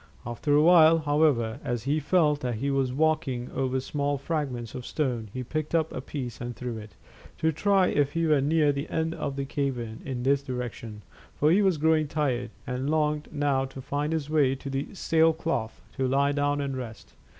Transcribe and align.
After 0.25 0.55
a 0.55 0.63
while, 0.63 0.97
however, 0.97 1.59
as 1.63 1.83
he 1.83 1.99
felt 1.99 2.39
that 2.39 2.55
he 2.55 2.71
was 2.71 2.91
walking 2.91 3.51
over 3.51 3.79
small 3.79 4.17
fragments 4.17 4.73
of 4.73 4.83
stone, 4.83 5.29
he 5.31 5.43
picked 5.43 5.75
up 5.75 5.93
a 5.93 6.01
piece 6.01 6.41
and 6.41 6.55
threw 6.55 6.79
it, 6.79 6.95
to 7.37 7.51
try 7.51 7.85
if 7.85 8.13
he 8.13 8.25
were 8.25 8.41
near 8.41 8.71
the 8.71 8.89
end 8.89 9.13
of 9.13 9.35
the 9.35 9.45
cavern 9.45 10.01
in 10.03 10.23
this 10.23 10.41
direction, 10.41 11.03
for 11.35 11.51
he 11.51 11.61
was 11.61 11.77
growing 11.77 12.07
tired 12.07 12.49
and 12.65 12.89
longed 12.89 13.27
now 13.31 13.63
to 13.65 13.79
find 13.79 14.11
his 14.11 14.27
way 14.27 14.55
to 14.55 14.71
the 14.71 14.87
sailcloth 14.95 15.79
to 15.97 16.07
lie 16.07 16.31
down 16.31 16.61
and 16.61 16.75
rest. 16.75 17.13